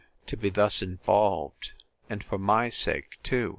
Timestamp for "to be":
0.25-0.49